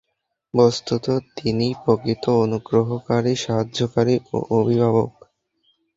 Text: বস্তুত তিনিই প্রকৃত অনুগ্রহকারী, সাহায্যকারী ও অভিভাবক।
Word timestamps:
বস্তুত 0.53 1.05
তিনিই 1.35 1.73
প্রকৃত 1.83 2.23
অনুগ্রহকারী, 2.43 3.33
সাহায্যকারী 3.43 4.15
ও 4.33 4.37
অভিভাবক। 4.57 5.11